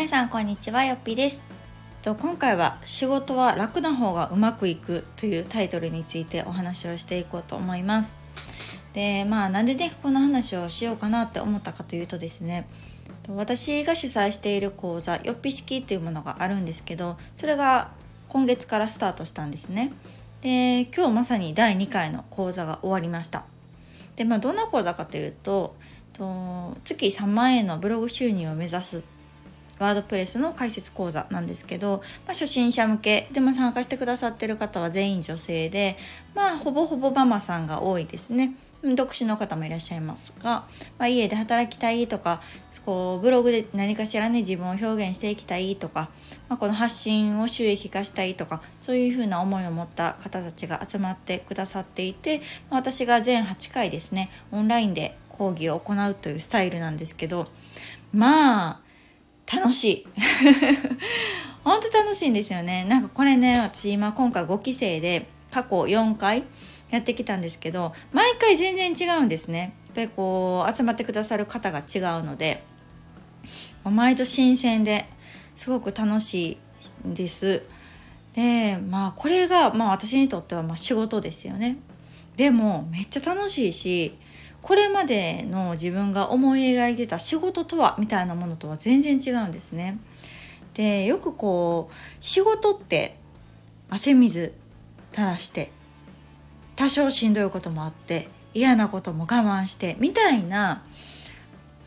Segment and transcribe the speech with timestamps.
[0.00, 1.42] 皆さんこんにちはよっぴです。
[2.00, 8.18] と今回は仕事は楽な方がうまくいくというタイトルについてお話をしていこうと思います。
[8.94, 12.66] でまあなんでねこの話をしようかなって思ったかというとですね。
[13.28, 17.90] 私が主催している講座よっぴ式っていうものがあるんですけどそれが
[18.28, 19.92] 今月からスタートしたんですね。
[20.40, 23.44] で今日まさに第2回の講座が終わりました。
[24.16, 25.76] でまあどんな講座かというと
[26.14, 29.04] と月3万円のブログ収入を目指す
[29.80, 35.96] ワードプレスの解説講座なんですけど、まあ、初心者向けでも参加してくださってる方は全員女性で
[36.34, 38.54] まあほぼほぼママさんが多いですね。
[38.82, 40.64] 独身の方もいらっしゃいますが、
[40.98, 42.40] まあ、家で働きたいとか
[42.86, 46.08] こうブログで何かしらね自分を表現していきたいとか、
[46.48, 52.38] まあ、この発信を収益化したいとかそういうふうな思いを持った方たちが集まってくださっていて、
[52.70, 57.48] まあ、私が全8回ですねオンラインで講義を行うというスタイルなんですけど
[58.14, 58.80] まあ
[59.52, 60.06] 楽しい。
[61.64, 62.84] 本当楽しいんですよね。
[62.84, 66.44] なんかこれね私今今回5期生で過去4回
[66.90, 69.74] やってきたんですけど毎回全然違うんですね。
[69.86, 72.62] やっぱりこう集まってくださる方が違うので
[73.84, 75.06] 毎度新鮮で
[75.54, 76.58] すごく楽し
[77.04, 77.62] いんです。
[78.34, 81.76] でまあこれがまあ私にとってはま仕事ですよね。
[82.36, 84.16] でもめっちゃ楽しいし
[84.62, 89.98] これまでの自分が思い描いてた仕事とはみたいなものとは全然違うんですね。
[90.74, 93.16] でよくこう仕事って
[93.88, 94.54] 汗水
[95.12, 95.70] 垂らして
[96.76, 100.82] 多少しんどいこともあって嫌なことも我慢してみたいな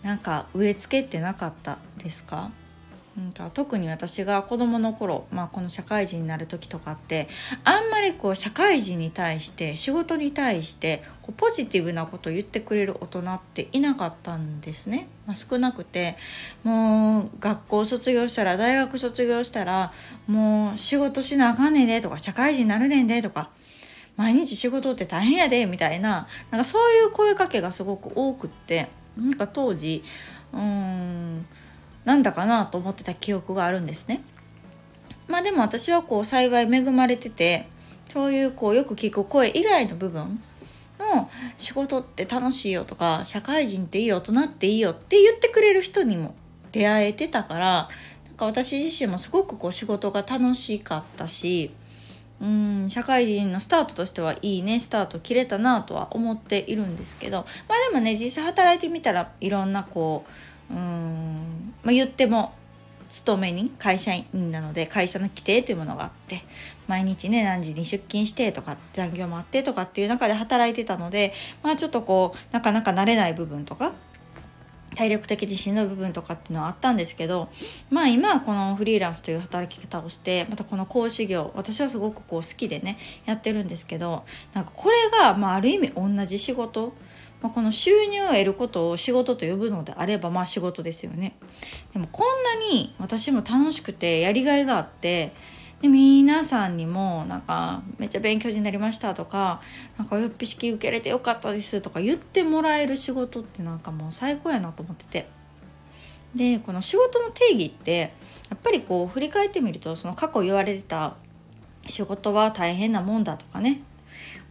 [0.01, 2.51] なんか植え付けってなかったですか？
[3.15, 7.27] なんか特に私が子供の頃、まあ、この社会人になる時とかって
[7.63, 16.15] あんまりこう社会人に対して仕事に対してこうポジティブなことを言ってくれる大人っていなかったんですね、まあ、少なくて
[16.63, 19.93] もう学校卒業したら大学卒業したら
[20.25, 23.51] もう仕事しなあかんねんでとか社会人になるねんでとか
[24.15, 30.03] 毎日仕事って大変やでみたいななんかそういう声かけがすごく多くってなんか当時
[30.51, 31.45] うん
[32.05, 34.23] なんだかなと思ってた記憶があるんですね。
[35.27, 37.67] まあでも私はこう幸い恵まれてて
[38.11, 40.39] そういうこうよく聞く声以外の部分
[40.99, 46.35] の仕事って楽しいよとか社会人っていいよ大人っていいよって言ってくれる人にも
[46.71, 47.89] 出会えてたから
[48.27, 51.71] なんか私自身もすごくこう仕事が楽しかったし
[52.41, 60.31] うん社会人のスタートとしてはいいねスタート切れたなとは思っているんですけどまあでもね実際働いてみたらいろんなこう
[60.69, 61.73] うん。
[61.83, 62.53] まあ、言っても
[63.13, 66.41] 勤めに会社員なので会社の規定というものがあって
[66.87, 71.31] 毎日ね何時に出勤してとか残業もあってとかっていう中で働いてたので
[71.61, 73.93] まあちょっとこうなかなか慣れない部分とか
[74.95, 77.49] 体力的にしんどい部分とかっていうのはあったんですけど
[77.91, 84.23] まあ今はこのフリーランスという働き方をしてまたこの講師業私はすごくこう好きでねやってるんですけど
[84.53, 86.93] なんかこれがまあある意味同じ仕事
[87.43, 91.35] まあ、この収入を得ることを仕事と呼ぶのであればまあ仕事ですよね。
[91.91, 95.33] でもこんなに私も楽しくてやりがいがあって
[95.81, 99.61] で皆さんにもなんかめっちゃ勉強になりましたとか
[99.97, 105.27] なんかよっぴ式受けれてよかったですとか言ってもらえる仕事ってなんかもう最高やなと思ってて。
[106.33, 108.11] でこの仕事の定義って
[108.49, 111.15] やっぱりこう振り返ってみるとその過去言われてた
[111.85, 113.83] 仕事は大変なもんだとかね。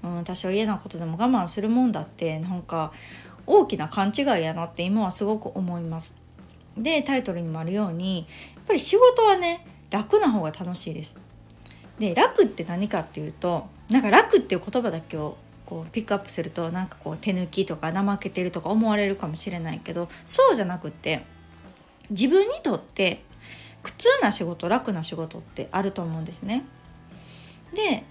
[0.03, 2.93] うん、多少嫌なことでも我慢するもんだってなんか
[3.47, 6.21] 大きな勘違いやなって今はすごく思います。
[6.77, 8.27] でタイトルにもあるように
[8.57, 11.19] やっぱり仕事はね楽な方が楽しいです。
[11.99, 15.37] で楽って何かっていうとなんか楽っていう言葉だけを
[15.67, 21.25] こうピックアップするとなんかこう手抜きとか怠けてるとか思われるかもしれないけどそうじゃなくって
[22.11, 23.23] 自分にとって
[23.83, 26.65] 苦痛な仕事楽な仕事ってあると思うんですね。
[27.75, 28.05] で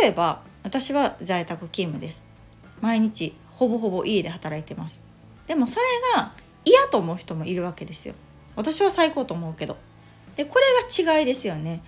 [0.00, 2.28] 例えば私は在宅勤務です。
[2.82, 5.02] 毎日ほぼほぼ家で働いてます。
[5.46, 6.32] でもそれが
[6.62, 8.12] 嫌と思う人もいるわけですよ。
[8.54, 9.78] 私は最高と思うけど。
[10.36, 10.66] でこれ
[11.06, 11.80] が違いですよね。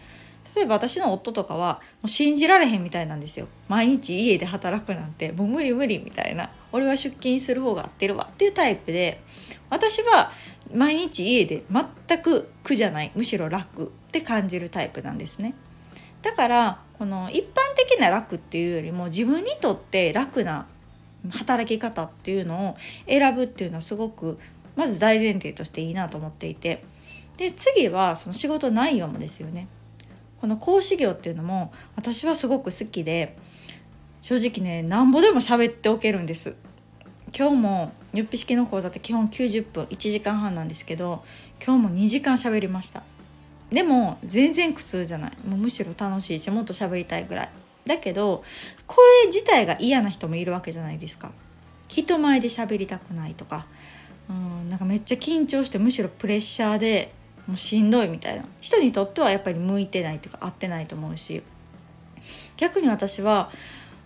[0.57, 3.49] 例えば私の夫とかはもう信じられへんみたいなんですよ。
[3.69, 6.49] 毎日家で働くなんてもう無理無理みたいな。
[6.73, 8.31] 俺は出勤する方が合ってるわ。
[8.33, 9.21] っていうタイプで
[9.69, 10.33] 私は
[10.73, 13.13] 毎日家で全く苦じゃない。
[13.15, 15.53] むしろ楽って感じるタイプなんですね。
[16.23, 20.67] だからこの一般的な楽っていうよりも自分にとって楽な
[21.31, 22.77] 働き方っていうのを
[23.07, 24.39] 選ぶっていうのはすごく
[24.77, 26.85] まず大前提としていいなと思っていて。
[27.37, 29.67] で次はその仕事内容もですよね。
[30.43, 33.35] この講師業っていうのも私はすごく好きで
[34.21, 36.55] 正直ねなんぼでも喋っておけるんです。
[37.35, 41.25] 今日もゆっぴ式の講座って基本90分1時間半なんですけど
[41.65, 43.03] 今日も2時間喋りました。
[43.71, 45.33] でも全然苦痛じゃない。
[45.47, 47.49] もうむしろ楽しいしもっと喋りたいぐらい。
[47.87, 48.45] だけど
[48.87, 51.33] これ自体が嫌な人もいるわけじゃないですか。
[51.87, 53.67] 人前で喋りたくないとか。
[54.29, 57.13] うんなんかめっちゃ緊張してむしろプレッシャーで
[57.49, 58.45] もうしんどいみたいな。
[58.61, 61.43] 人にとってはやっぱり向いてないというか合ってないと思うし。
[62.57, 63.51] 逆に私は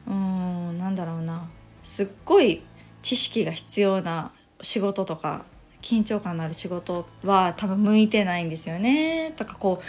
[0.06, 1.50] うーんなんだろうな。
[1.82, 2.62] すっごい
[3.02, 4.32] 知識が必要な
[4.62, 5.44] 仕事とか
[5.82, 9.32] 緊張感のある仕事は多分向いてないんですよね。
[9.36, 9.84] とかこう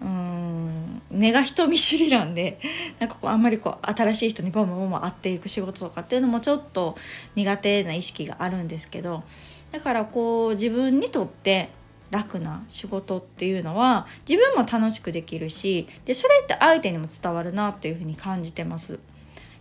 [0.00, 2.60] うん根が人見知りなんで
[3.00, 6.94] なんかこうあんまりこう新しい人にボンボンボン会っていく仕事とかっていうのもちょっと
[7.34, 9.24] 苦手な意識があるんですけど
[9.72, 11.70] だからこう自分にとって
[12.10, 18.98] 楽な仕事っていうのは自分も楽しくできるしでそれって相手にも伝わるなっていうふうに感じてます。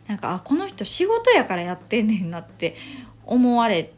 [0.07, 2.75] なんかあこの人仕事やからやってんねんなって
[3.25, 3.91] 思われ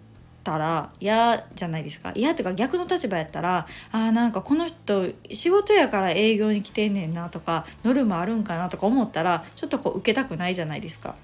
[0.50, 11.16] たら嫌じゃないですか嫌というか逆の立場やったらあーなんかこの人仕事やから営業に来てんねんなとかノルマあるんかなとか思ったらちょっとこう受けたくないじゃないですか。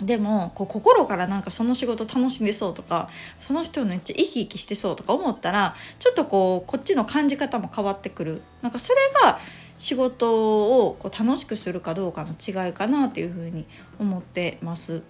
[0.00, 9.38] でもこう心からなんかその仕事楽しんでそうとかその人のめっちゃ生き生きしてそうとか思ったらちょっとこうこっちの感じ方も変わってくるなんかそれが
[9.76, 13.66] 仕事をこう楽しくするかどうかの違いかなっていうふうに
[13.98, 15.02] 思ってます。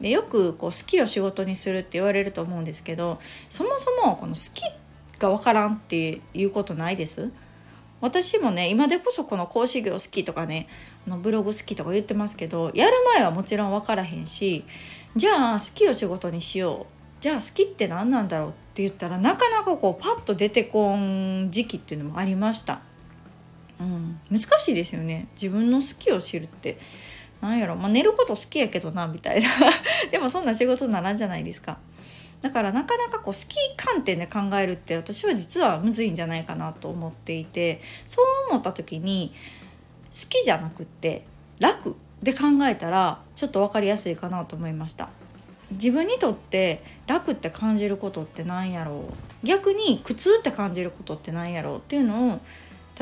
[0.00, 3.20] でよくこう好きを仕事にするって言われると思うんですけど
[3.50, 4.62] そもそもこの好き
[5.18, 7.30] が分からんっていうことないです？
[8.00, 10.68] 私もね今でこそこの講師業好きとかね
[11.06, 14.64] あのブログ好きとか言ってますけどやる前はもちろん分からへんし
[15.16, 22.80] じゃあ好きを仕事にしようじゃあ好きって何なんだろうって言ったらなかなかこうパッと出てこん時期っていうのもありました。
[23.78, 25.28] うん、難しいですよね。
[25.32, 26.78] 自分の好きを知るって。
[27.40, 29.48] なんやろ、まあ、寝ること好きやけどなみたいな。
[30.10, 31.78] でもそんな仕事ならんじゃないですか。
[32.40, 39.34] だからなかなかこう好き観点で考えるって私は実はむずいんじゃないかなと思っていてそう思った時に
[40.10, 41.26] 好きじゃなくって
[41.58, 45.10] 楽で考えたらちょっと分かりやすいかなと思いました。
[45.72, 49.04] 自分にとって楽って感じることって何やろ
[49.44, 49.46] う。
[49.46, 51.78] 逆に苦痛って感じることって何やろう。
[51.78, 52.40] っていうのを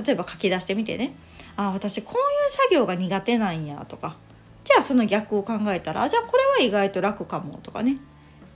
[0.05, 1.14] 例えば書き出してみてね。
[1.56, 4.17] ああ私こういう作業が苦手なんやとか。
[4.69, 7.97] じゃあその逆を考えたらじゃあこれは意外と楽かもとかね、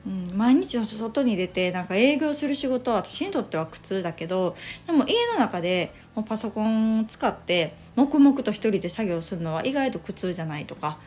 [0.07, 4.55] うん、毎日外に出てなんか営業する仕事は私にとっては苦痛だけど
[4.87, 10.99] でも家の中でもうパソコンを使って黙々と一人で作業するのは意外と苦痛じゃないとかこ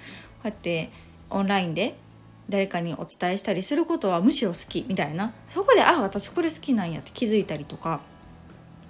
[0.46, 0.90] うやって
[1.30, 1.96] オンラインで
[2.50, 5.34] 誰かにお伝えしたりすることはむしろ好きみたいな。
[5.50, 8.02] そこであ私これ好きなんやって気づいたりとか、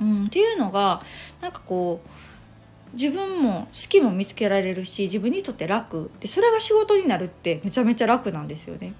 [0.01, 1.01] うん、っていうのが
[1.41, 2.09] なんかこう
[2.95, 8.93] 自分も好きも見つけられるし自分にとって楽でそれが仕事になるってめちゃめちゃ楽なんですよね。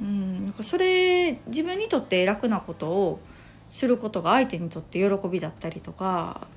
[0.00, 3.20] うん、なんかそれ自分にとって楽なことを
[3.68, 6.48] することが相手にとって喜びだったりとか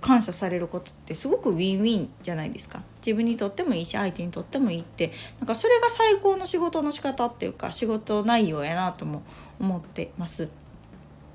[0.00, 9.22] 感謝されることってすごくウィンウィンじゃないですか自分にとってもいいし相手にとってもいいってなんかそれが最高の仕事の仕方っていうか仕事内容やなとも
[9.60, 10.48] 思ってます。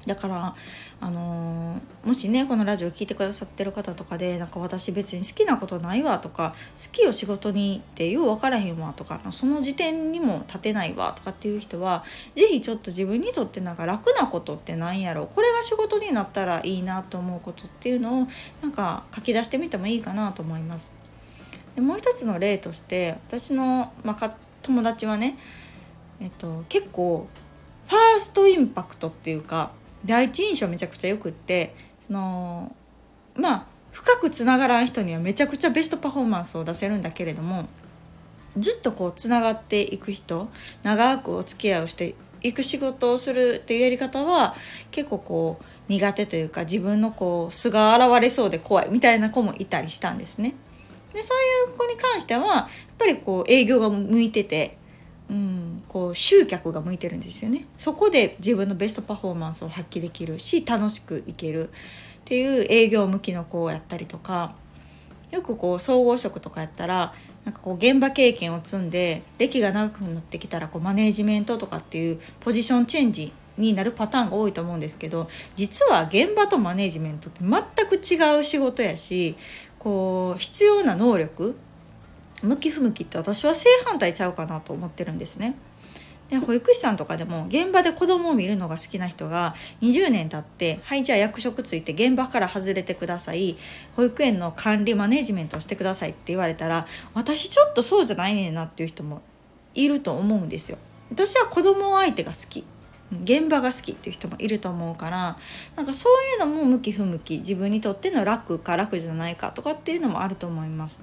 [0.08, 0.56] だから
[1.00, 12.04] あのー、もしねこのラジオ聴いてくださってる方とかでなんか私別に好きなことないわとか好きを仕事にってよう分からへんわとかその時点にも立てないわとかっていう人は
[12.36, 18.28] 是非ちょっと自分にとってなんか楽なことって何やろうこれが仕事になったらいいなと思うことっていうのを
[18.62, 20.96] なんか書き出してみてもいいかなと思います。
[21.76, 25.38] でもう一つの例として私の、まあ、友達はね、
[26.20, 27.28] えっと、結構
[27.88, 29.72] ファーストインパクトっていうか
[30.06, 32.76] 第一印象めちゃくちゃよくってその
[33.36, 37.66] まあ深くつながらん人にはめちゃくちゃベストパフォーマンスを出せるんだけれども
[38.58, 40.50] ずっとこうつながっていく人
[40.84, 44.56] 長くお付き合いをしていく仕事をするっていうやり方は
[44.92, 50.54] 結構こう苦手というか自分のこう素が現れそうで怖いみたいな子もいたりしたんですね。
[51.14, 54.78] でそういう子に関してはやっぱりこう営業が向いてて
[55.30, 57.66] うん、こう集客が向いてるんですよね。
[57.74, 61.72] そこで自分のベストパフォーマンスを発揮できるし楽しくいけるっ
[62.26, 64.54] ていう営業向きの子をやったりとか
[65.32, 67.14] よくこう総合職とかやったら
[67.46, 79.36] なんかこう現場経験を積んで歴が長くなってきたらこうマネージメントとかっていうポジションチェンジになるパターンが多いと思うんですけど実は現場とマネージメントって全く違う仕事やし
[79.80, 81.56] こう必要な能力
[82.44, 85.56] 向き不向きって私は正反対ちゃうかなと思ってるんですね。
[86.30, 93.56] で保育士さんとかでも現場で子供を見るのが好きな人が20年経って「はいじゃあ役職ついて現場から外れてください
[93.96, 99.22] 保育園の管理マネジメントをしてください」って言われたら私ちょっとそうじゃないねんなっていう人も
[99.74, 100.78] いると思うんですよ。
[101.10, 102.66] 私は子供相手が好き
[103.24, 105.38] 現場が好きっていう人もいると思うから
[105.78, 111.02] なんかそういうのも向き不向き自分にとっての楽か楽じゃないかとかっていうのもあると思います。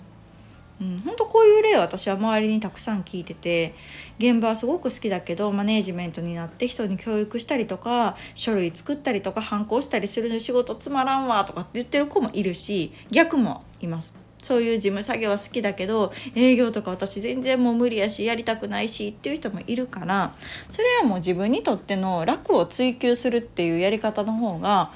[0.80, 3.74] うん、本当こういう例を私は周りにたくさん聞いてて
[4.18, 14.24] 現場はすごく好きだけどマネージメントになって人に教育したりとか書類作ったりとか反抗したりするの仕事つまらんわとかって言ってる子もいるし逆もいます。
[14.42, 20.34] そういう事務作業は好きだけど営業とか私全然もう無理やしやりたくないしっていう人もいるから
[20.68, 24.90] それはもう自分にとっての楽を追求するっていうやり方の方が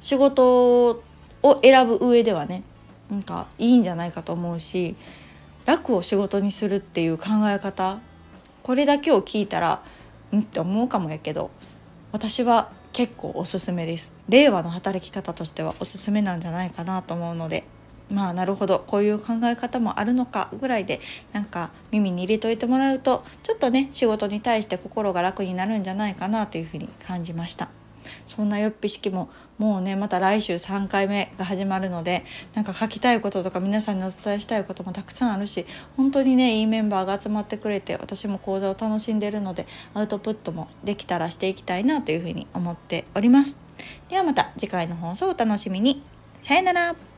[0.00, 1.02] 仕事を
[1.62, 2.62] 選ぶ上ではね
[3.10, 4.96] なんかいいんじゃないかと思うし
[5.66, 8.00] 楽を仕事にするっていう考え方
[8.62, 9.82] これだけを聞いたら
[10.32, 11.50] うんって思うかもやけど
[12.12, 14.12] 私は結構おすすめです。
[14.28, 17.64] 令和の働き方としてはおすすめなんじゃないかなと思うので
[18.12, 21.00] まあなるほどこういう考え方もあるのかぐらいで
[21.32, 27.70] なんか耳に入れといてもらうとちょっとね仕事に対して心が楽になるんじゃないかなというふうに感じました。
[28.26, 32.24] そんなよっぴ式ももうねまた来週3回目が始まるので
[32.54, 43.58] なんか書きたいこととか皆さんにお伝えしたいこともたくさんあるし本当にねいいメンバーが集まってくれて私も講座を楽しんでるのでアウトプットもできたらしていきたいなというふうに思っております。
[44.08, 46.02] ではまた次回の放送をお楽しみに。
[46.40, 47.09] さよなら。